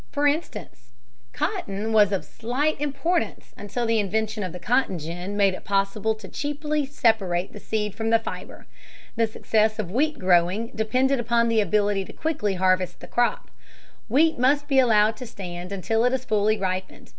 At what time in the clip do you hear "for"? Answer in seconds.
0.11-0.25